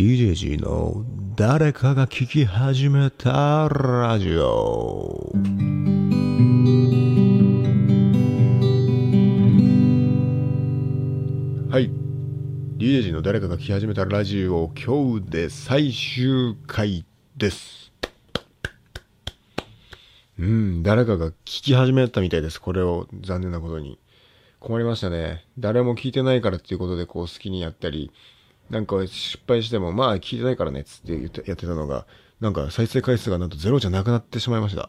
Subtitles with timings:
[0.00, 1.04] DJG の
[1.36, 5.30] 誰かが聞き始めたラジオ。
[11.68, 11.90] はい。
[12.78, 17.04] DJG の誰かが聞き始めたラジオ、今日で最終回
[17.36, 17.92] です。
[20.38, 22.58] うん、誰かが聞き始めたみたいです。
[22.58, 23.98] これを残念なことに。
[24.60, 25.44] 困りましたね。
[25.58, 28.10] 誰も聞いてないからっていうことでこう好きにやったり、
[28.70, 32.06] なんか失敗しても、まあ聞いてないからねっつって言ってやってたのが、
[32.40, 34.88] なんか再生回数がなんとゼロじゃなくなってしまいました。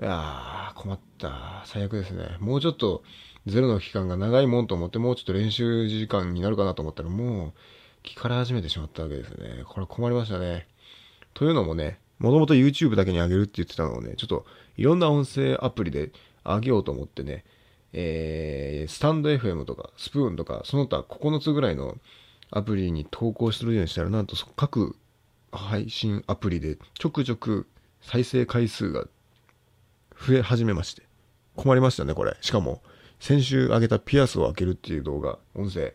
[0.00, 1.62] いやー、困った。
[1.66, 2.38] 最悪ですね。
[2.40, 3.02] もうちょっと
[3.46, 7.52] ゼロの期間が長いもんと思って、もうちょっと練習時間になるかなと思ったら、もう
[8.02, 9.62] 聞かれ始めてしまったわけですね。
[9.66, 10.66] これ困りましたね。
[11.34, 16.12] というのもね、もともと YouTube だけに上げるって言ってたのをね、ちょっといろんな音声アプリで
[16.44, 17.44] 上げようと思ってね、
[17.92, 21.96] えー、スタンド FM とかスプーンとか、その他9つぐらいの
[22.50, 24.96] アプリに投稿するようにしたら、なんと各
[25.52, 27.66] 配信アプリでちょくちょく
[28.02, 29.06] 再生回数が
[30.18, 31.02] 増え始めまして。
[31.56, 32.36] 困りましたね、これ。
[32.40, 32.82] しかも、
[33.18, 35.94] 先週上げたピアスを開けるっていう動画、音声。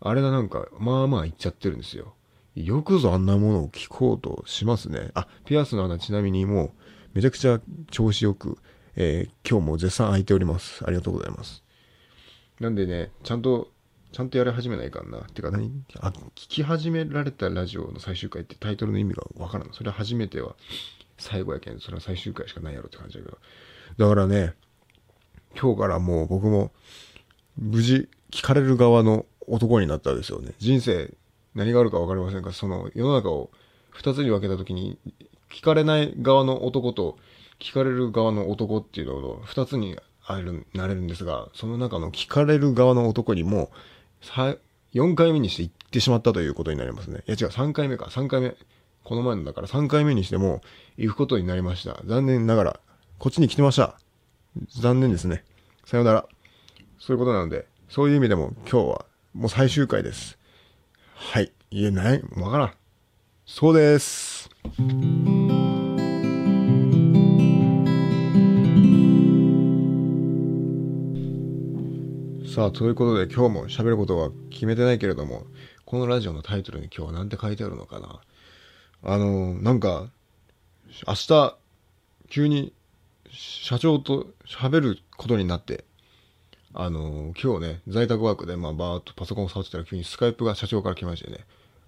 [0.00, 2.14] あれがなんか、まあまあいっちゃってるんですよ。
[2.54, 5.10] よくぞあんなものを聞こうとしますね。
[5.14, 6.70] あ、ピアスの穴ちなみにもう、
[7.14, 8.58] めちゃくちゃ調子よく、
[8.94, 10.84] えー今日も絶賛空いております。
[10.84, 11.62] ありがとうございます。
[12.60, 13.70] なんでね、ちゃんと、
[14.16, 15.18] ちゃんとやり始めないかんな。
[15.34, 15.70] てか何？
[16.00, 19.68] あ、聞き始められたラジオの最終回ってタイトルの意味がわからん。
[19.74, 20.56] それは初めては
[21.18, 23.36] 最後やけん、それは最終回しかないやろって感じだけど。
[23.98, 24.54] だからね、
[25.54, 26.72] 今日からもう僕も
[27.58, 30.54] 無事聞かれる側の男になったんですよね。
[30.60, 31.12] 人生
[31.54, 33.50] 何があるか分かりませんが、その世の中を
[33.90, 34.96] 二つに分けたときに、
[35.52, 37.18] 聞かれない側の男と
[37.60, 43.72] 聞かれる側の男っていうのを二つにあるなれるんですが、その中の聞かれる側の男にも、さ
[44.22, 47.22] 4回目にして行ってしまったということになりますね。
[47.26, 48.56] いや違う、3回目か、3回目。
[49.04, 50.62] この前のだから3回目にしても
[50.96, 52.00] 行くことになりました。
[52.06, 52.80] 残念ながら、
[53.18, 53.98] こっちに来てました。
[54.80, 55.44] 残念ですね。
[55.84, 56.26] さよなら。
[56.98, 60.38] そういうことなので、そういう意味でも今日はもう最終回です。
[61.14, 61.52] はい。
[61.70, 62.72] 言えないわからん。
[63.44, 64.50] そうです。
[72.56, 75.42] さあ、ということで今日も喋ることは決めてないけれども、
[75.84, 78.18] このラジオのタイトルに今日は何て書いてあるのかな。
[79.02, 80.08] あの、なんか、
[81.06, 81.58] 明日、
[82.30, 82.72] 急に
[83.30, 85.84] 社長と喋ることになって、
[86.72, 91.40] あの今日ね、在宅ワークで、まあ、バーっとパソコンを触ってたら急にスカイプが社長から来ましてね、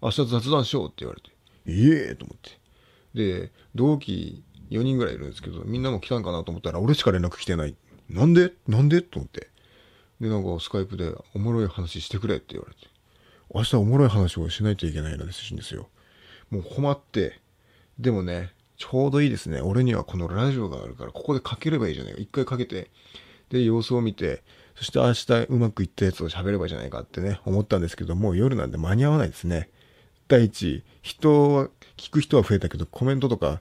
[0.03, 1.31] 明日雑談しようって言われて、
[1.65, 2.51] いえと思って。
[3.15, 7.75] で、同期4人ぐらいいるんですけど、みんなも来たんかなと思ったら、俺しか連絡来てない。
[8.11, 8.53] なんで？
[8.67, 9.01] なんで？
[9.01, 9.49] と思って。
[10.21, 12.81] で、なんかスカイプでおもろい話してくれって言われて。
[13.55, 15.89] 明日おもろい話をしないといけないのですんですよ。
[16.51, 17.41] もう困って。
[17.99, 19.61] でもね、ちょうどいいですね。
[19.61, 22.21] 俺にはこのラジオがあるから、ここでかければいいじゃないか。
[22.21, 22.91] 一回かけて、
[23.51, 24.43] で、様子を見て、
[24.77, 29.71] そして明日うまくいったやつを喋ればいいじゃないかってね、思ったんですけど、もう夜なんで間に合わないですね。
[30.29, 33.61] 第一、人は、聞く人は増えたけど、コメントとか、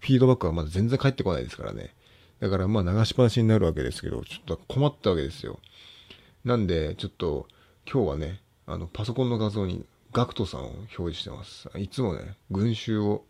[0.00, 1.94] フィードバックはまだ全然返ってこないですからね。
[2.40, 5.58] だからまあ流しっぱなしになるわけですけど、ちょっと困ったわけですよ。
[6.44, 7.48] なんで、ちょっと、
[7.90, 11.68] 今日はね、あの、パソコンの画像に、ガクトさんを表示してます。
[11.76, 13.24] いつもね、群衆を、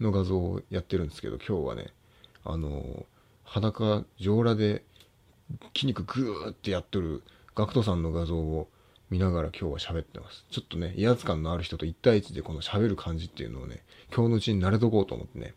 [0.00, 1.92] の画像をやってるんですけど、今日はね、
[2.44, 3.06] あの、
[3.44, 4.84] 裸、上裸で、
[5.74, 7.22] 筋肉グーってやってる
[7.54, 8.68] ガクトさんの画像を
[9.10, 10.44] 見ながら今日は喋ってます。
[10.50, 13.82] ちょっとね、威圧感のある人と1対1でこの喋る感じっていうのをね、
[14.14, 15.54] 今日のうちに慣れとこうと思ってね、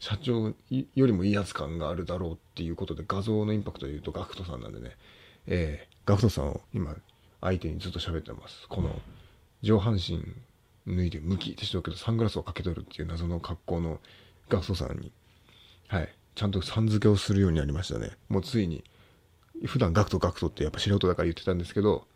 [0.00, 0.54] 社長よ
[0.94, 4.96] りも威圧感があるだろうっていうことで画像のインパクトで言うとガクトさんなんでね、
[5.52, 6.96] えー、ガクトさんを今
[7.40, 8.66] 相手にずっと喋ってます。
[8.68, 8.90] この
[9.62, 10.24] 上半身
[10.86, 14.00] 脱いで向きってしてるけどサングラスをかけとるっていう謎の格好の
[14.48, 15.12] ガクトさんに、
[15.88, 18.12] はい、ちゃんとさん付けをするようになりましたね。
[18.28, 18.84] もうついに、
[19.66, 22.06] 普段ガクトガクトってやっぱ素人だから言ってたんですけど、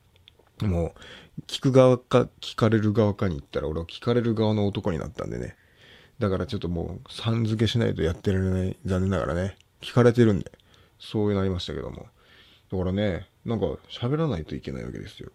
[0.63, 0.95] も
[1.39, 5.57] う、聞く側か聞かれる側かに言ったら俺は聞かれる側の男になったんでね。
[6.21, 9.57] だからちょっともう、さん付けしないとやってられない、残念ながらね。
[9.81, 10.53] 聞かれてるんで、
[10.99, 12.07] そうなりましたけども。
[12.77, 15.31] だからね、なんか喋らないといけないわけですよ。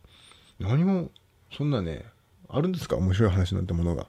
[0.60, 1.10] 何も、
[1.56, 2.06] そんなね、
[2.50, 2.98] あるんですか？
[2.98, 4.08] 面白い話なんてものが。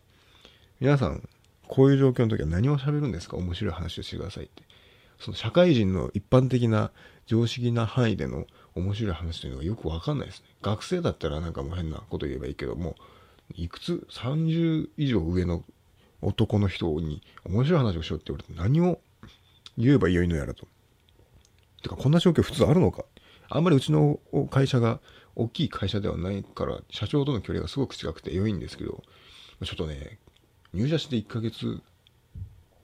[0.81, 1.29] 皆さん、
[1.69, 3.37] こういう状況の時は何を喋るんですか？
[3.37, 4.65] 面白い話をしてくださいって。
[5.21, 6.91] その社会人の一般的な
[7.27, 10.47] 常識な範囲での面白い話というのがよくわかんないですね。
[10.63, 12.97] 学生だったらなんかもう変なこと言えばいいけども、
[13.55, 15.63] いくつ ?30 以上上の
[16.23, 18.99] 男の人に面白い話をしようって言われて何を
[19.79, 20.67] 言えばよいのやらと。
[21.83, 23.05] てかこんな状況普通あるのか？
[23.51, 24.19] あんまりうちの
[24.51, 25.01] 会社が
[25.37, 29.03] 大きい会社ではないから社長との距離がすごく近くて良いんですけど
[29.65, 30.19] ちょっとね、
[30.73, 31.83] 入社して1ヶ月、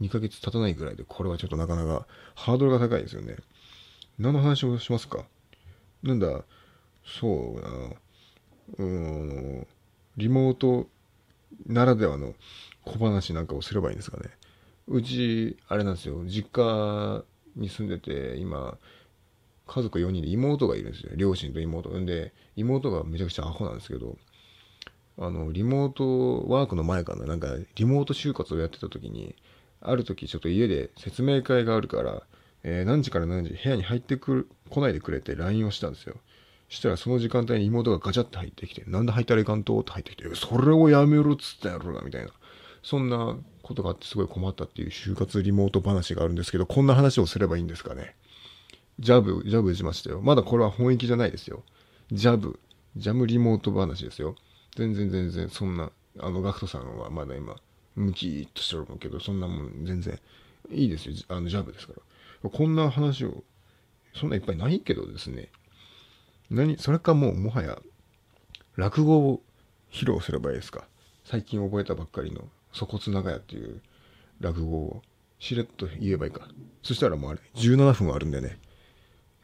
[0.00, 3.36] 2ヶ月経たないぐらいで、これはちょっとなかなかハードルが高いですよね。
[4.18, 5.24] 何の話をしますか？
[6.02, 6.44] なんだ、
[7.04, 9.66] そうな、うん、
[10.16, 10.88] リモート
[11.66, 12.34] ならではの
[12.84, 14.30] 小話なんかをすればいいんですかね。
[14.88, 17.24] うち、あれなんですよ、実家
[17.56, 18.76] に住んでて、今、
[19.66, 21.10] 家族4人で妹がいるんですよ。
[21.16, 21.90] 両親と妹。
[21.90, 24.16] んで、妹がめちゃくちゃアホなんですけど、
[25.18, 29.34] あの、リモートワークの前かな、なんか、リモート就活をやってた時に、
[29.80, 32.22] ある時ちょっと家で説明会があるから、
[32.62, 36.16] えー、何時から何時部屋に入ってくる、来ないでくれって LINE をしたんですよ。
[36.68, 42.30] したらその時間帯に妹がガチャって入ってきて、なんで入ったらいかんとって入ってきて、それをやめろっつったやろな、みたいな。
[42.82, 48.14] そんなことがあってすごい困ったっていう就活リモート話があるんですけど、こんな話をすればいいんですかね。
[48.98, 50.20] ジャブ、ジャブ打ちましたよ。
[50.22, 51.62] まだこれは本意気じゃないですよ。
[52.12, 52.58] ジャブ、
[52.96, 54.36] ジャムリモート話ですよ。
[54.76, 57.56] 全然全然、そんな、あの、ガクトさんはまだ今、
[57.94, 60.18] ムキーっとしてるけど、そんなもん全然
[60.70, 61.14] いいですよ。
[61.28, 61.94] あの、ジャブですか
[62.42, 62.50] ら。
[62.50, 63.44] こんな話を、
[64.14, 65.50] そんないっぱいないけどですね。
[66.50, 67.78] 何、それかもうもはや、
[68.76, 69.42] 落語を
[69.90, 70.86] 披露すればいいですか。
[71.24, 73.82] 最近覚えたばっかりの、粗骨長屋っていう
[74.40, 75.02] 落語を
[75.38, 76.48] しれっと言えばいいか。
[76.82, 78.58] そしたらもうあれ、17分あるんでね、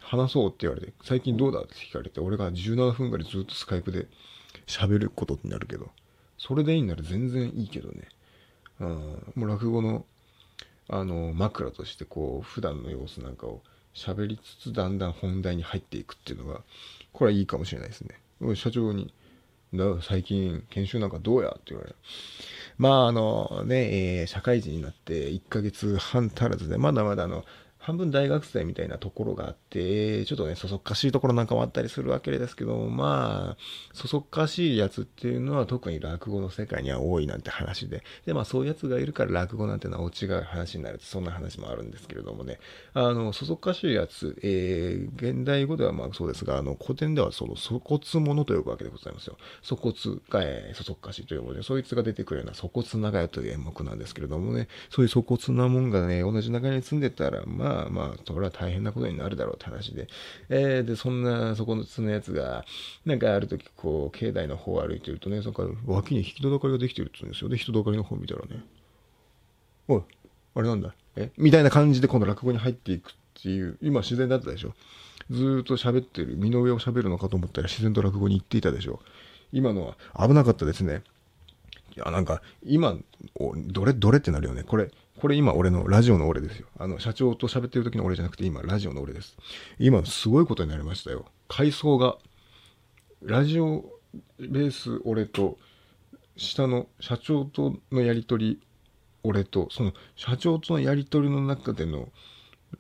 [0.03, 4.07] 話そうって言われて、最近どうだって聞かれて、俺が17分ぐらいずっとスカイプで
[4.67, 5.91] 喋ることになるけど、
[6.39, 8.09] それでいいんなら全然いいけどね。
[8.81, 8.89] うん、
[9.37, 10.05] もう落語の、
[10.89, 13.63] あの、枕としてこう、普段の様子なんかを
[13.95, 16.63] 喋りつつ、だんだん本題に入っていくっていうのが、
[17.13, 18.21] これはいいかもしれないですね。
[18.57, 19.15] 社長に、
[19.73, 21.97] だ最近研修なんかどうやって言われる。
[22.77, 27.45] まああのね、えー、社会人になって1ヶ月半足らずで、まだまだあの、
[27.83, 33.63] 半分大学生みたいなところがあって、ちょっとね、そそっかしいところなんかもあったりするわけですけど、まあ、
[33.93, 42.61] そそっかしいやつっていうのは特に落語の世界には多いなんて話で、で、まあそういうやつがいるから落語なんてのは違う話になるそんな話もあるんですけれどもね、
[42.95, 49.37] あの、そそっかしいやつ、えー、現代語ではまあそうですが、あの、古典ではその粗骨者と呼ぶわけでございますよ。
[49.69, 60.09] 粗骨が、えー、そそっかしいというもので、そいつが出てくるような粗骨長屋という演目なんですけれどもね、そういう粗骨なもんがね、同じ中に住んでたら、まあ、まあまあ、それは大変なことになるだろうって話で、
[60.51, 62.65] えー、で、そんな、そこのつのやつが、
[63.07, 67.49] なんかある時、こう、境内の方を歩いてるとね、そこから脇に引き戸だかりができてるって言うんですよ。
[67.49, 68.65] で、人だかりの方見たらね、
[69.89, 70.03] おい、
[70.55, 70.95] あれなんだ？
[71.17, 71.31] え？
[71.37, 74.75] みたいな感じで今度落語に入っていくっていう、今自然だったでしょ。
[75.31, 79.01] ずっと喋ってる、身の上を喋るのかと思ったら自然と落語に行っていたでしょ。
[79.53, 79.97] 今のは
[80.29, 81.03] 危なかったですね。
[81.95, 82.97] いや、なんか、今、
[83.67, 84.63] どれ、どれってなるよね。
[84.63, 84.91] これ、
[85.21, 86.67] これ今俺のラジオの俺ですよ。
[86.79, 89.37] あの、社長と喋ってる時の俺じゃなくて今ラジオの俺です。
[89.79, 91.27] 今すごいことになりましたよ。
[91.49, 92.17] 階層が、
[93.23, 93.85] ラジオ
[94.39, 95.59] ベース俺と、
[96.37, 98.61] 下の社長とのやりとり
[99.23, 102.09] 俺と、その社長とのやりとりの中での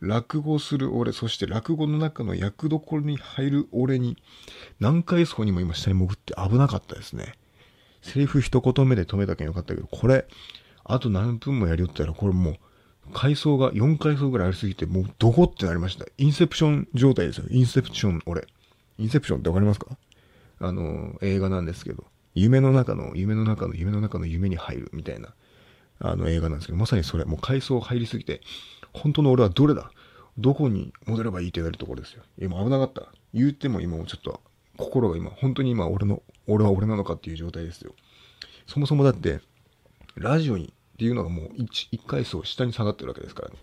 [0.01, 4.17] 落語する俺、そして落語の中の役どころに入る俺に、
[4.81, 7.35] 何階層にも今下に潜って危なかったですね。
[8.01, 10.27] セリフ一言目で止めたけんよかったけど、これ、
[10.85, 12.57] あと何分もやりよったら、これもう、
[13.13, 16.07] 階層が4階層ぐらいありすぎて、もうどこってなりました。
[16.19, 17.47] インセプション状態ですよ。
[17.51, 18.47] インセプション、俺。
[18.99, 19.97] インセプションってわかりますか？
[20.61, 25.35] あの、映画なんですけど、夢の中の、夢の中の、夢の中の夢に入るみたいな、
[25.99, 28.41] あの映画なんですけど、まさにそれ、もう階層入りすぎて、
[28.93, 29.91] 本当の俺はどれだ？
[30.39, 32.23] どこに戻ればいいってなるところですよ。
[32.39, 33.13] 今危なかった。
[33.35, 34.41] 言っても今もちょっと、
[34.79, 37.93] 心が今、本当に今俺の、俺は俺なのかっていう状態ですよ。
[38.67, 39.41] そもそもだって、
[40.15, 43.57] ラジオにっていうのがもう一一階層下に下がってるわけですからね。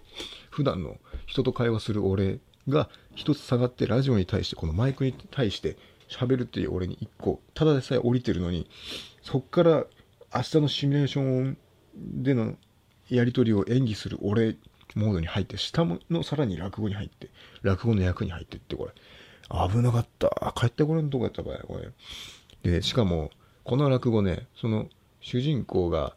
[0.49, 5.77] 普段の人と会話する俺が一つ下がってラジオに対して、このマイクに対して
[6.09, 8.67] 喋るっていう俺に一個、ただでさえ降りてるのに、
[9.21, 9.85] そっから
[10.35, 11.57] 明日のシミュレーション
[11.95, 12.57] での
[13.07, 14.57] やり取りを演技する俺
[14.95, 17.29] モードに入って、下のさらに落語に入って、
[17.61, 18.91] 落語の役に入ってってこれ、
[19.49, 20.53] 危なかった。
[20.57, 21.79] 帰ってこれんとこやったばい、こ
[22.63, 22.69] れ。
[22.69, 23.31] で、しかも、
[23.63, 24.89] この落語ね、その
[25.21, 26.15] 主人公が、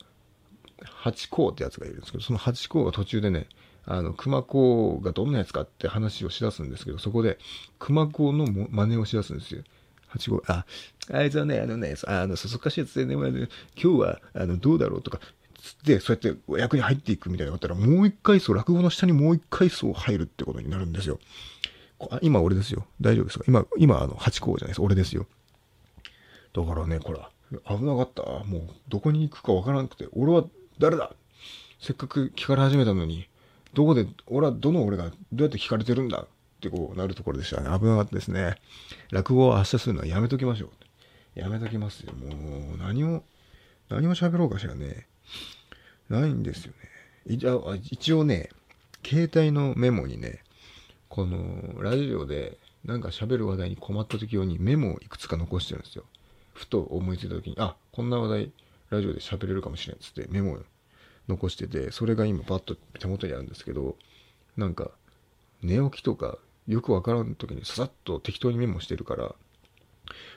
[1.02, 3.48] 八甲ってやつがいるんですけど、その八甲が途中でね、
[3.84, 7.38] あの、熊甲がどんなやつかって話をしだすんですけど、そこで、
[7.80, 9.64] 熊甲の真似をしだすんですよ。
[10.06, 10.64] 八甲、あ、
[11.10, 15.18] あいつはね、あのね、あの、そそかしいやつでね、今日は、あの、どうだろうとか、
[15.60, 21.18] つって、そうやって役に入っていくみたいなのがあったら、もう一回層、落語の下にもう一回層入るってことになるんですよ。
[22.10, 22.84] あ今俺ですよ。
[23.00, 23.44] 大丈夫ですか？
[23.48, 24.82] 今、今、あの、八甲じゃないです。
[24.82, 25.26] 俺ですよ。
[26.52, 27.18] だからね、これ、
[27.50, 28.22] 危なかった？
[28.44, 30.44] もう、どこに行くかわからなくて、俺は
[30.78, 31.12] 誰だ？
[31.80, 33.28] せっかく聞かれ始めたのに、
[33.74, 36.22] どこで、俺はどの俺がどうやって聞かれてるんだ？
[36.22, 36.26] っ
[36.60, 37.64] てこうなるところでしたね。
[37.76, 38.56] 危なかったですね。
[39.10, 41.40] 落語を発射するのはやめときましょう。
[41.40, 42.12] やめときますよ。
[42.12, 43.24] もう、何を、
[43.88, 45.06] 何を喋ろうかしらね。
[46.08, 46.72] ないんですよ
[47.26, 47.36] ね。
[47.90, 48.50] 一応ね、
[49.04, 50.44] 携帯のメモにね、
[51.08, 56.04] このラジオでなんか喋る話題に困った時用にメモをいくつか残してるんですよ。
[56.52, 58.52] ふと思いついた時に、あ、こんな話題
[58.92, 60.58] ラジオで喋れるかもしれんっつってメモを
[61.28, 63.96] 残してて、それが今パッと手元にあるんですけど、
[64.56, 64.90] なんか
[65.62, 69.34] 寝起きとかよくわからん時にささっと適当にメモしてるから、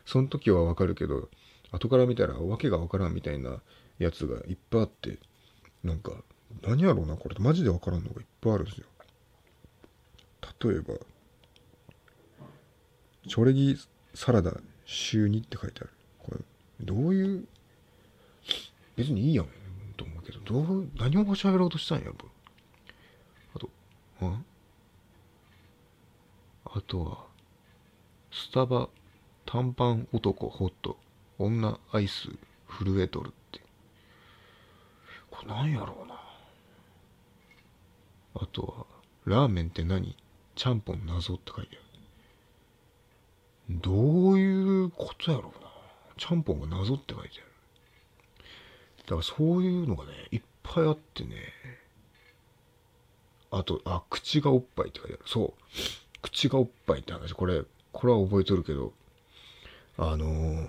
[0.06, 1.30] その時はわかるけど、
[1.72, 3.62] 後から見たらわけがわからんみたいな
[4.00, 5.20] やつがいっぱいあって、
[5.84, 6.14] なんか、
[6.62, 7.36] 何やろうな、これ。
[7.40, 8.88] マジでわからんのがいっぱいあるんですよ。
[10.64, 10.94] 例えば、
[13.28, 13.78] チョレギ
[14.14, 14.54] サラダ
[14.86, 15.90] 週2って書いてある。
[16.20, 16.38] これ、
[16.82, 17.48] どういう、
[18.96, 19.48] 別にいいやん、
[19.98, 22.16] と思うけど、どう、何を喋ろうとしたんやろ。
[23.54, 23.70] あと、
[24.26, 24.46] ん
[26.66, 27.26] あとは、
[28.32, 28.90] スタバ
[29.46, 30.98] 短パン男ホット
[31.38, 32.30] 女アイス
[32.68, 33.62] 震えとるって。
[35.30, 36.20] これ何やろうな。
[38.36, 38.86] あとは
[39.26, 40.18] ラーメンって何？
[40.56, 41.80] ちゃんぽん謎って書いてあ
[43.72, 43.80] る。
[43.82, 45.70] どういうことやろうな。
[46.18, 47.48] ちゃんぽんが謎って書いてある。
[49.06, 51.36] だからそういうのがねいっぱいあってね
[53.52, 55.54] あとあ口がおっぱいって書いてあるそう
[56.22, 58.94] 口がおっぱいって話これこれは覚えとるけど
[59.98, 60.68] あのー、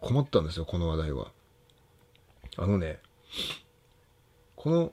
[0.00, 1.30] 困ったんですよ、この話題は。
[2.56, 2.98] あのね、
[4.56, 4.92] この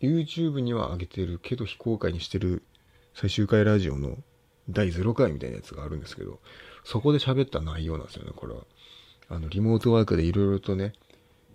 [0.00, 2.62] YouTube には上げてるけど非公開にしてる
[3.14, 4.16] 最終回ラジオの
[4.70, 6.40] 第0回みたいなやつがあるんですけど、
[6.82, 8.60] そこで喋った内容なんですよね、これは。
[9.28, 10.94] あの、リモートワークでいろいろとね、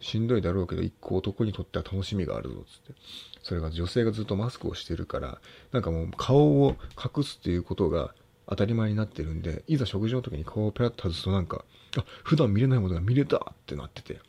[0.01, 3.00] しんどいだろうけど、一個男にとっては楽しみがあるぞ、つって。
[3.44, 5.39] それが女性がずっとマスクをしてるから、
[5.72, 8.13] なんかもう顔を隠すっていうことが
[8.48, 11.65] 当たり前になってるんで、いざ食事の時に顔をペラッと外すとなんか、
[11.98, 14.20] あ、普段見れないものが見れたってなってて。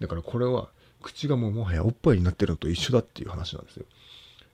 [0.00, 0.70] だからこれは、
[1.02, 3.86] 口がもうもはやおっぱいになってるのと一緒だっていう話なんですよ。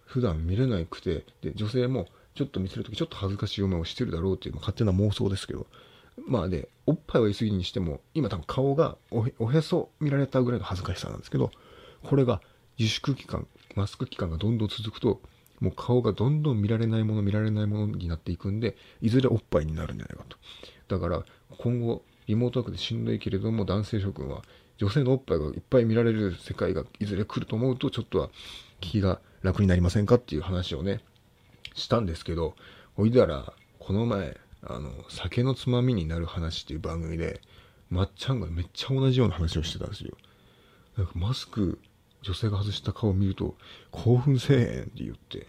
[0.04, 2.06] 普段見れなくて、で、女性も
[2.36, 5.66] ちょっと見せるときちょっと恥ずかしい思いをしてるだろうっていう、勝手な妄想ですけど。
[6.24, 11.50] まあで、おっぱいは言い過ぎにしても、今多分顔がおへそ見られたぐらいの恥ずかしさなんですけど、
[12.02, 12.40] これが
[12.78, 15.20] 自粛期間、マスク期間がどんどん続くと、
[15.60, 20.36] もう顔がどんどん見られないもの見られないものになっていくんで、いずれおっぱいになるんじゃないかと。
[20.88, 21.24] だから、
[21.58, 24.42] 今後、リモートワークでしんどいけれども、男性諸君は、
[24.78, 28.30] 女性のおっぱいがいっぱい見られる世界がいずれ来ると思うと、ちょっとは
[28.80, 31.00] 気が楽になりませんかっていう話をね、
[31.74, 32.56] したんですけど、
[32.96, 37.40] おいだら、この前、あの、酒のつまみになる話っていう番組で、
[37.90, 40.16] まっちゃんがめっちゃ同じような話をしてたんですよ。
[40.96, 41.78] なんかマスク
[42.22, 43.54] 女性が外した顔を見ると、
[43.90, 45.46] 興奮せえへんって言って、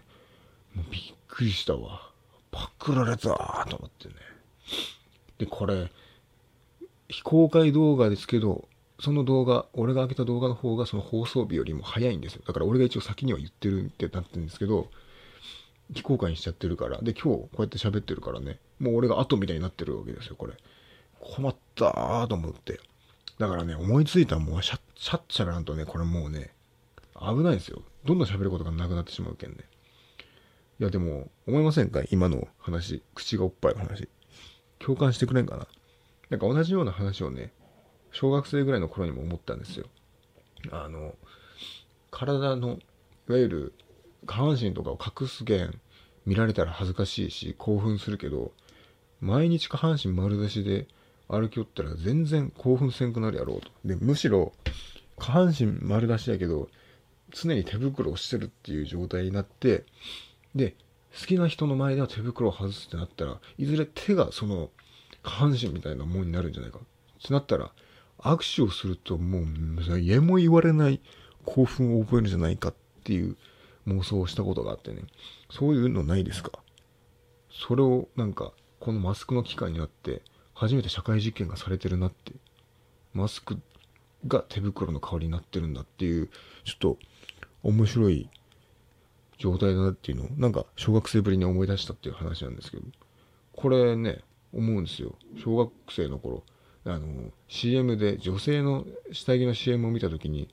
[0.76, 2.12] もうびっくりしたわ。
[2.52, 4.14] パクられたと思ってね。
[5.40, 5.92] で、これ、
[7.10, 8.68] 非公開動画ですけど、
[9.00, 12.44] その動画、俺が上げた動画の方がその放送日よりも早いんですよ。
[12.46, 14.90] だから俺が一応先には言ってるってなってるんですけど、
[15.94, 17.02] 非公開にしちゃってるから。
[17.02, 20.54] で、今日こうやって喋ってるからね、もう俺が後みたいになってるわけですよ、これ。
[21.20, 22.80] 困ったーと思って。
[23.40, 26.54] だからね、思いついたらもうシャッ、シャッチャらんとね、これもうね、
[27.20, 27.82] 危ないですよ。
[28.06, 29.58] どんどん喋ることがなくなってしまうけんね。
[30.80, 32.04] いやでも、思いませんか？
[32.12, 33.02] 今の話。
[33.16, 34.08] 口がおっぱいの話。
[34.80, 35.68] 共感してくれんかな？
[36.30, 37.52] なんか同じような話をね、
[38.12, 39.88] 小学生ぐらいの頃にも思ったんですよ。
[40.72, 41.16] あの、
[42.12, 42.78] 体の、
[43.30, 43.74] いわゆる
[44.26, 45.80] 下半身とかを隠す弦
[46.26, 48.52] 見られたら恥ずかしいし興奮するけど、
[49.22, 50.88] 毎日下半身丸出しで
[51.28, 53.70] 歩きよったら全然興奮せんくなるやろうと。
[53.86, 54.54] で、むしろ
[55.18, 56.70] 下半身丸出しやけど、
[57.32, 59.86] 常に手袋をしてるっていう状態になって、
[60.56, 60.76] で、
[61.20, 64.70] 好きな人の前では手袋を外すってなったら、いずれ手がその
[65.24, 66.80] 下半身みたいなもんになるんじゃないか。
[66.80, 66.82] っ
[67.26, 67.72] てなったら、
[68.20, 71.02] 握手をするともう、家も言われない
[71.46, 73.36] 興奮を覚えるんじゃないかっていう
[73.88, 75.04] 妄想をしたことがあってね。
[75.50, 76.52] そういうのないですか？
[77.50, 80.22] それをなんか、このマスクの期間になって、
[80.54, 82.34] 初めて社会実験がされてるなって。
[83.14, 83.60] マスク
[84.28, 86.30] が手袋の代わりになってるんだっていう、
[86.66, 86.98] ちょっと
[87.64, 88.30] 面白い
[89.38, 92.84] 状態だなっていうのを、なんか小学生ぶりに思い出したっていう話なんですけど、
[93.54, 94.20] これね、
[94.54, 95.16] 思うんですよ。
[95.38, 96.44] 小学生の頃、
[96.86, 100.48] あの、CM で女性の下着の CM を見た時に、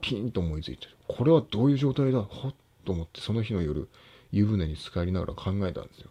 [0.00, 0.95] ピンと思いついてる。
[1.08, 2.22] これはどういう状態だ？
[2.22, 3.88] ほっと思って、その日の夜、
[4.32, 6.10] 湯船に浸かりながら考えたんですよ。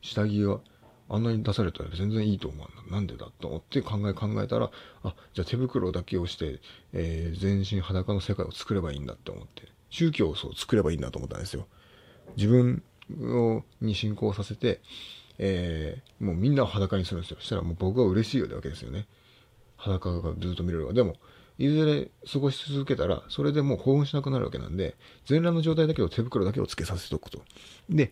[0.00, 0.60] 下着が
[1.08, 2.96] あんなに出されたら全然いいと思うな。
[2.96, 3.28] なんでだ？
[3.40, 4.70] と思って考え考えたら、
[5.02, 6.60] あ、じゃあ手袋だけをして、
[6.92, 11.66] えー、全身裸の世界を作ればいいんだって思って、宗教をそう作ればいいんだと思ったんですよ。
[12.36, 12.82] 自分
[13.20, 14.80] をに信仰させて、
[15.38, 17.36] えー、もうみんなを裸にするんですよ。
[17.40, 19.06] そしたらもう僕は嬉しいわけですよね。
[19.76, 20.92] 裸がずっと見れるわ。
[20.92, 21.16] でも、
[21.58, 27.42] いずれ過ごし続けたら、それでもう興奮しなくなるわけなんで、全裸の状態だけど手袋だけをつけさせておくと。
[27.88, 28.10] で、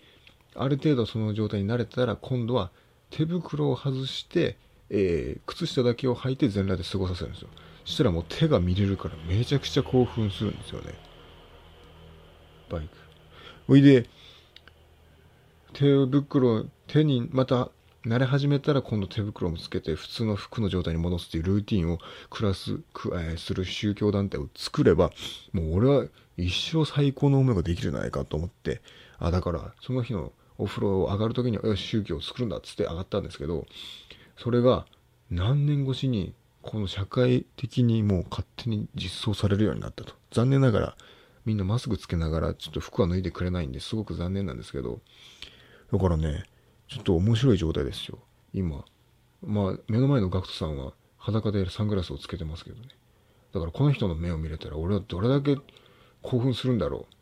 [0.55, 2.71] ある程度その状態に慣れたら、今度は
[3.11, 4.57] 手袋を外して、
[4.91, 7.49] えー、靴下だけを履いて全裸で過ごさせるんですよ。
[7.85, 10.95] そしたらもう手が見れるからめちゃくちゃ興奮するんですよね。
[12.71, 12.89] バイク。
[13.69, 14.09] おいで、
[15.73, 17.71] 手袋、手にまた
[18.05, 21.99] 慣れ始めたら今度手袋もつけて普通の服の状態に戻すっていうルーティンを
[22.31, 25.13] クラス、くえ、する宗教団体を作れば、
[25.53, 26.07] もう俺は
[26.37, 28.81] 一生最高の思いができるんじゃないかと思って、
[29.19, 33.67] あ、だからその日のお風呂を上がる時には、よし、宗教を作るんだっつって上がったんですけど、
[34.37, 34.85] それが
[35.31, 40.15] 何年越しにこの社会的にもう勝手に実装されるようになったと。
[40.33, 40.97] 残念ながら
[41.45, 45.01] みんなマスクつけながらちょっと服は脱いでくれないんですごく残念なんですけど、
[45.93, 46.45] だからね、
[46.93, 48.19] ちょっと面白い状態ですよ。
[48.53, 48.85] 今。
[49.43, 52.89] まあ、目の前のガクトさんは裸でサングラスをつけてますけどね。
[53.55, 55.57] だからこの人の目を見れたら俺はどれだけ
[56.21, 57.15] 興奮するんだろう。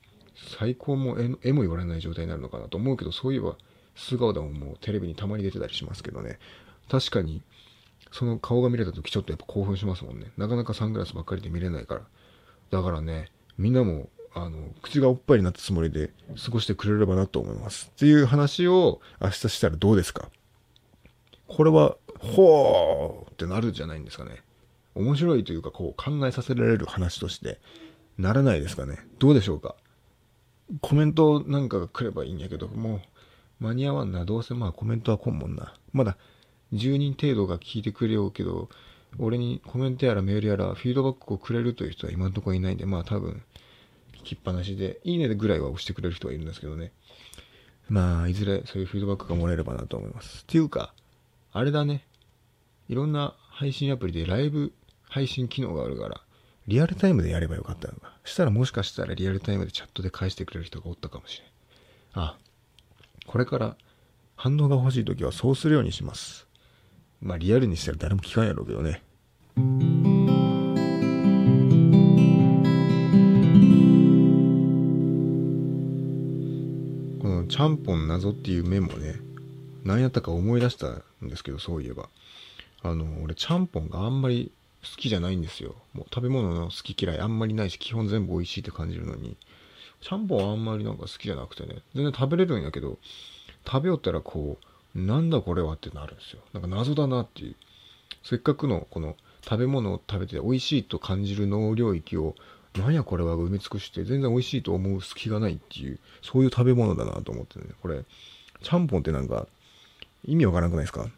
[0.58, 3.56] 最高も絵も言われない状態になるのかなと思うけど、そういえば
[3.94, 6.38] 素顔でももうテレビにたまに出てたりしますけどね。
[6.88, 7.42] 確かに、
[8.10, 10.32] その顔が見れた時ちょっとやっぱ興奮しますもんね。
[10.36, 12.02] なかなかサングラスばっかりで見れないから。
[12.70, 16.12] だからね、みんなも、あの、口がおっぱいになったつもりで
[16.44, 17.90] 過ごしてくれればなと思います。
[17.94, 20.28] っていう話を明日したらどうですか？
[21.48, 24.42] これは、ほーってなるじゃないんですかね。
[24.94, 27.58] 面白いというか、こう考えさせられる話として
[28.18, 28.98] ならないですかね。
[29.18, 29.74] どうでしょうか？
[30.80, 32.96] コメントなんかが来ればいいんやけど、も
[33.60, 34.24] う間に合わんな。
[34.24, 35.74] どうせまあコメントは来んもんな。
[35.92, 36.16] まだ
[36.72, 38.68] 10人程度が聞いてくれようけど、
[39.18, 43.42] 俺にコメントやらメールやらフィードバックをくれるという人は今のところいないんで、まあ多分、
[44.20, 46.92] 聞きっぱなしで、いいねぐらいは押してくれる人はいるんですけどね。
[47.88, 50.42] まあ、いずれそういうフィードバックがもらえればなと思います。
[50.42, 50.94] っていうか、
[51.52, 52.06] あれだね。
[52.88, 54.72] いろんな配信アプリでライブ
[55.08, 56.20] 配信機能があるから、
[56.68, 58.16] リアルタイムでやればよかったのか。
[58.24, 61.48] したらもしかしたらリアルタイムでチャットで返してくれる人がおったかもしれん。
[62.24, 62.38] あ、
[63.26, 63.76] これから
[64.36, 66.46] 反応が欲しい時はそうするようにします。
[67.20, 69.99] まあリアルにしたら誰も聞かんやろうけどね。
[77.50, 79.16] ちゃんぽん謎っていうメモね、
[79.82, 82.08] 何やったか思い出したんですけど、そういえば。
[82.80, 84.52] あの、俺ちゃんぽんがあんまり
[84.84, 85.74] 好きじゃないんですよ。
[85.92, 89.36] もう食べ物の好き嫌いあんまりないし、基本全部美味しいって感じるのに、
[90.00, 92.98] ちゃんぽんはあんまりなんか好きじゃなくてね、全然食べれるんやけど、
[93.66, 94.56] 食べよったらこ
[94.94, 96.42] う、なんだこれはってなるんですよ。
[96.52, 97.56] なんか謎だなっていう。
[98.22, 102.36] せっかくのこの食べ物を食べて美味しいと感じる脳領域を、
[102.76, 107.66] なんやこれは埋め尽くして全然美味しいと思う隙がないっていう、そういう食べ物だなと思ってね。
[107.82, 108.04] これ、
[108.62, 109.46] ちゃんぽんってなんか
[110.24, 111.08] 意味わからなくないですか？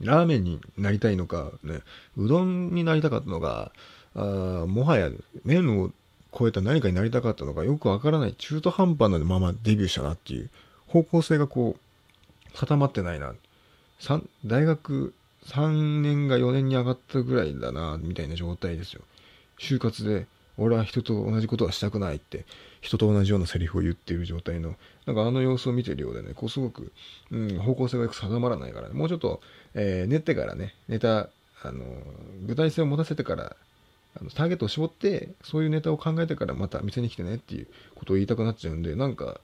[0.00, 1.80] ラーメンになりたいのか、ね、
[2.16, 3.70] うどんになりたかったのか、
[4.16, 5.10] あもはや
[5.44, 5.92] 麺を
[6.36, 10.50] 超えた何かになりたかったのかよくわからない中途半端なままデビューしたなっていう
[10.88, 13.34] 方向性がこう固まってないな。
[14.44, 15.14] 大学
[15.46, 19.02] 3年が4年に上がったぐらいだな、みたいな状態ですよ。
[19.58, 22.44] 就活で、俺は人と同じことはしたくないって、
[22.80, 26.92] 人と同じようなセリフを言っている状態の、なんかあの様子を見ているようでね、こうすごく、
[27.30, 29.40] うん、方向性がよく定まらないからね、もうちょっと、
[29.74, 31.28] えー、練ってからね、ネタ、
[31.62, 31.84] あの、
[32.46, 33.56] 具体性を持たせてから、
[34.20, 39.40] あのターゲットを絞って、そういうネタを考えてからまた店に来てねっていうことを言いたくなっちゃうんで、なんか、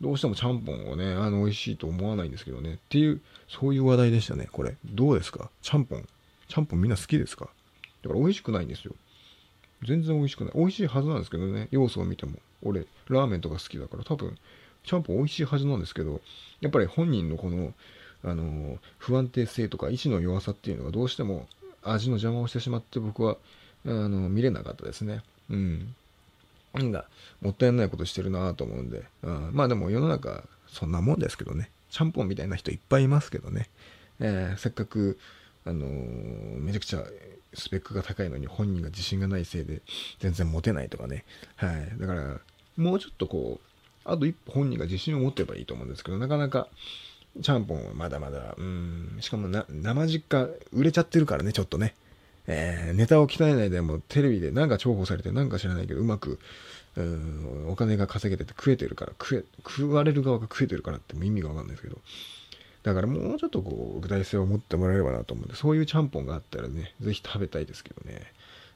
[0.00, 2.74] どうしてもちゃんぽんをね、あの、美味しいと思わないんですけどね。
[2.74, 4.74] っていう、そういう話題でしたね、これ。
[4.84, 5.48] どうですか？
[5.62, 6.08] ちゃんぽん。
[6.48, 7.48] ちゃんぽんみんな好きですか？
[8.02, 8.94] だから美味しくないんですよ。
[9.84, 10.52] 全然美味しくない。
[10.54, 12.38] 美味しいはずなんですけどね、要素を見ても。
[12.62, 14.36] 俺、ラーメンとか好きだから多分、
[14.84, 16.20] ちゃんぽん美味しいはずなんですけど、
[16.60, 17.74] やっぱり本人のこの、
[18.24, 21.48] あの、不安定性とか意志の弱さっていうのがどうしても
[21.82, 23.36] 味の邪魔をしてしまって僕は、
[23.84, 25.22] あの、見れなかったですね。
[25.50, 25.94] うん。
[26.74, 27.06] なんか、
[27.40, 31.70] もったいないことしてるなと思うんで、うん、まあでも世の中、そんなもんですけどね。
[31.90, 33.68] ちゃんぽんみたいな人いっぱいいますけどね。
[34.20, 35.18] えー、せっかく、
[35.66, 37.04] あのー、めちゃくちゃ
[37.54, 39.82] スペックが高いのに本人が自信がないせいで
[40.20, 41.24] 全然モテないとかね。
[41.56, 41.98] はい。
[41.98, 42.40] だから、
[42.76, 43.68] もうちょっとこう、
[44.04, 46.68] あと一歩本人が自信を持ってばいいと思うんですけど、なかなか、
[47.40, 51.94] ちゃんぽんはまだまだ、うん、しかもな、生実家売れちゃってるからね、ちょっとね。
[52.46, 56.38] えー、ネタを鍛えないでもテレビでなんか重宝されてなんか知らないけどうまく
[56.96, 61.98] うんお金が稼げてて食えてるから食え食われる側が食えてるからっても意味がわかんないですけど
[62.82, 68.22] だからもうちょっとこう具体性を持ってもらえればなと思うんでそういうちゃんぽんがあったらねぜひ食べたいですけどね、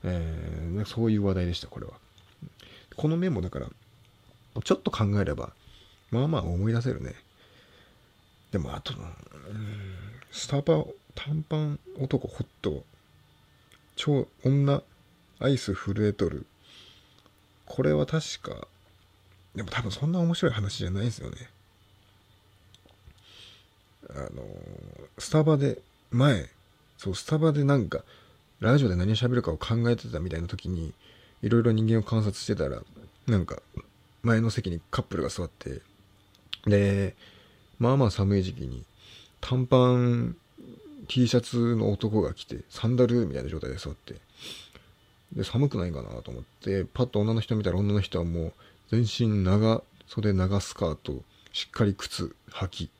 [0.04, 1.92] えー、そういう話題でしたこれは
[2.96, 3.68] このメモだから
[4.64, 5.52] ちょっと考えれば
[6.10, 7.14] まあまあ思い出せるね
[8.52, 9.00] でもあとの
[10.30, 12.84] スタバ短パン男ホット
[13.96, 14.82] 超女
[15.38, 16.46] アイス震えとる。
[17.66, 18.68] これは確か、
[19.54, 21.36] でも多分そんな面白い話じゃないですよね。
[24.10, 24.46] あの、
[25.18, 26.48] スタバで、前、
[26.98, 28.04] そう、スタバでなんか、
[28.60, 30.94] ラジオで何を喋るかを考えてたみたいな時に、
[31.42, 32.82] いろいろ人間を観察してたら、
[33.26, 33.62] なんか、
[34.22, 35.80] 前の席にカップルが座って、
[36.66, 37.14] で、
[37.78, 38.84] まあまあ寒い時期に、
[39.40, 40.36] 短パン
[41.08, 44.14] T シャツの男が来て、サンダルみたいな状態で座って、
[45.32, 48.52] で、寒くないかなと思って、パッと女の人見たら女の人はもう、
[48.90, 52.90] 全身長袖長スカート、しっかり靴履き、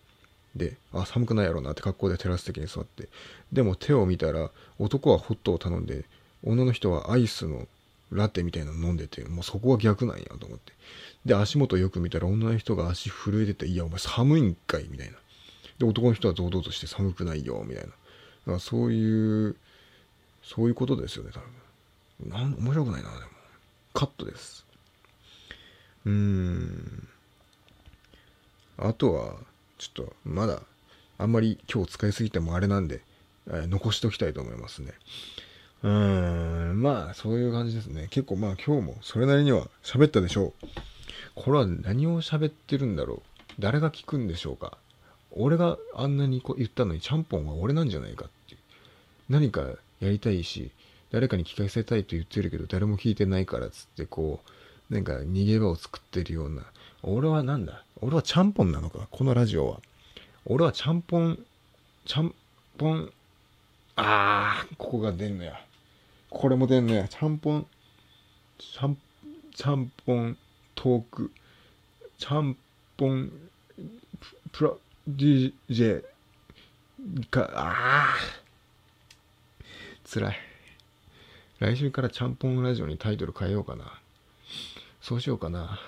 [0.57, 3.09] で、あ、寒くないやろうなって格好でテラス席に座って、
[3.53, 6.05] でも手を見たら、男はホットを頼んで、
[6.43, 7.67] 女の人はアイスの
[8.11, 10.73] ラテみたいなの飲んでて、もうそこは逆なんやと思って。
[11.25, 15.19] で、足元よく見たら女の人が足震えてて、いや、お前寒いんかいみたいな。
[15.79, 17.91] で、男の人は堂々として寒くないよ、みたいな。
[17.91, 17.95] だ
[18.47, 19.57] からそういう、
[20.43, 22.31] そういうことですよね、多分。
[22.31, 23.31] なん、面白くないな、でも。
[23.93, 24.65] カットです。
[26.05, 27.09] うーん。
[28.79, 29.37] あとは、
[29.79, 30.63] ちょっと、まだ、
[31.19, 33.03] あんまり今日使いすぎてもあれなんで、
[33.49, 34.93] えー、残しておきたいと思いますね。
[35.83, 38.09] うーん、まあ、そういう感じですね。
[38.11, 40.67] 結構まあ今日もそれなりには喋ったでしょう。
[41.35, 43.23] これは何を喋ってるんだろう
[43.59, 44.79] 誰が聞くんでしょうか
[45.31, 48.61] 俺があんなにこう言ったのにちゃんぽんは俺なんじゃないかっていう。
[49.29, 49.63] 何か
[50.01, 50.71] やりたいし、
[51.11, 54.41] 誰かに聞かせたいと言ってるけど誰も聞いてないからっつってこ
[54.91, 56.65] う、なんか逃げ場を作ってるような。
[57.09, 57.85] 俺はなんだ？
[58.03, 59.07] 俺はちゃんぽんなのか？
[59.11, 59.81] このラジオは。
[60.45, 61.39] 俺はちゃんぽん、
[62.05, 62.35] ちゃん
[62.77, 63.13] ぽん、
[63.95, 65.55] あー、ここが出んのや。
[66.29, 67.07] これも出んのや。
[67.07, 67.67] ちゃんぽん、
[68.59, 68.99] ちゃん、
[69.55, 70.37] ちゃんぽん
[70.75, 71.33] トーク、
[72.19, 72.57] ちゃん
[72.97, 73.31] ぽん、
[74.53, 74.73] プラ、
[75.09, 76.05] DJ
[77.31, 78.17] か、ああ、
[80.13, 80.37] 辛い。
[81.61, 84.01] 来週からちゃんぽんラジオにタイトル変えようかな。
[85.01, 85.79] そうしようかな。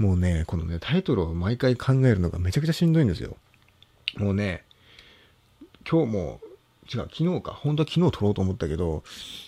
[0.00, 3.36] もうね、このね、タイトルを毎回考えるのがめちゃくちゃしんどいんですよ。
[4.16, 4.64] もうね、
[5.86, 6.40] 今日も、
[6.90, 7.52] 違う、昨日か。
[7.52, 9.04] 本当は昨日撮ろうと思ったけど、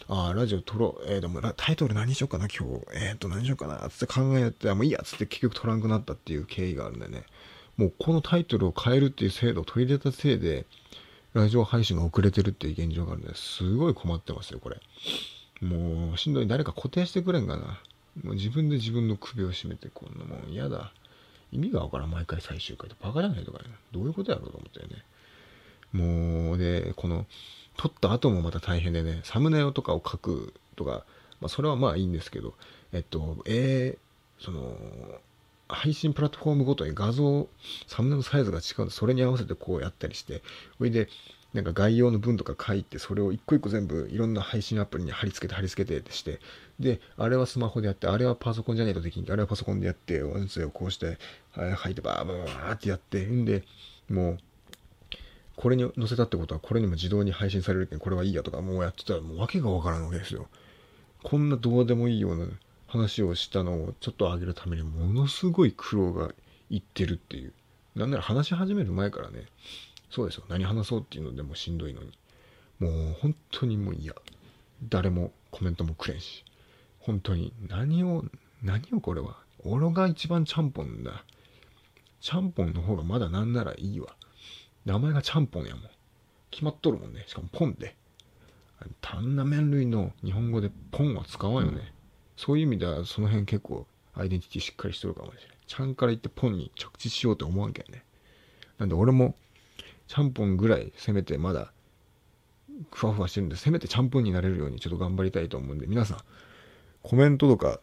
[0.09, 1.11] ああ、ラジオ撮ろう。
[1.11, 2.85] えー、でもタイトル何しようかな、今日。
[2.93, 7.25] えー、っと、何しようかな、つって考えて、もういいや、つって結局撮らんくなったっていう経緯があるんでね。
[7.79, 10.67] もうこのタイトルを変えるっていう制度を取り入れたせいで、
[11.33, 14.79] ラジオ配信が遅れてるっていう現状があるんです、すごい困ってますよ、これ。
[15.63, 16.47] もう、しんどい。
[16.47, 17.81] 誰か固定してくれんかな。
[18.23, 20.93] もう自分で自分の首を絞めて、こんなもん嫌だ。
[21.51, 22.97] 意味がわからん、毎回最終回で。
[23.01, 23.65] バカじゃないとかね。
[23.93, 25.03] どういうことやろうと思ってね。
[25.93, 27.27] もう、で、この、
[27.77, 31.05] 撮った後もまた大変でね、サムネイルとかを書くとか、
[31.41, 32.55] まあ、それはまあいいんですけど、
[32.93, 34.77] えっと、えー、その、
[35.69, 37.49] 配信プラットフォームごとに画像、
[37.87, 40.43] サムネのサイズが違うんで、それに合わせてこうやったりして、
[40.79, 41.09] それで、
[41.55, 46.41] なんか概要の文とか書いて、それを一個一個全部いろんな配信アプリに貼り付けて貼り付けてってして、
[46.81, 51.19] で、あれはスマホでやって、あれはパソコンじゃないとできんあれはパソコンでやって、音声をこうして、
[51.55, 53.65] 書いてバーバーバーってやって、んで、
[54.09, 54.39] もう、
[55.57, 60.49] これに載せたってことは、これにも自動に配信されるけん、これはいいやとか、もうやってたら、もう訳がわからんわけですよ。
[61.23, 62.47] こんなどうでもいいような
[62.87, 66.31] 話をしたのをちょっと上げるためにものすごい苦労が
[66.71, 67.53] いってるっていう。
[67.95, 69.47] なんなら話し始める前からね、
[70.13, 70.45] そうですよ。
[70.49, 72.13] 何話そうっていうのでもしんどいのに。
[72.79, 74.13] もう本当にもう嫌。
[74.91, 76.45] 誰もコメントもくれんし。
[76.99, 78.23] 本当に何を、
[78.63, 79.39] 何をこれは。
[79.65, 81.25] 俺が一番ちゃんぽんだ。
[82.21, 84.15] ちゃんぽんの方がまだなんならいいわ。
[84.85, 85.85] 名前がちゃんぽんやもん。
[86.51, 87.25] 決まっとるもんね。
[87.27, 87.97] しかもポンって。
[89.01, 91.95] 単な麺類の日本語でポンは使わんよね。
[92.37, 95.57] そういう意味ではその辺結構アイデンティティしっかりしてるかもしれない。
[95.67, 98.05] ちゃんから言ってポンに着地しようと思わんけんね。
[98.77, 99.37] なんで俺も
[100.13, 101.73] ちゃんぽんぐらいせめてまだ
[102.91, 106.19] ふわふわしてるんで、せめてちゃんぽんになれるようにちょっと頑張りたいと思うんで、皆さん、
[107.03, 107.81] コメントとか、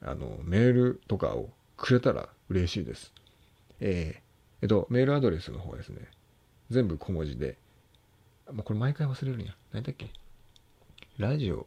[0.00, 3.12] あの、メールとかをくれたら嬉しいです。
[3.80, 4.20] えー、
[4.62, 6.00] えっと、メールアドレスの方ですね。
[6.70, 7.58] 全部小文字で。
[8.50, 9.54] もうこれ毎回忘れるんや。
[9.72, 10.08] 何だっけ？
[11.18, 11.66] ラジオ。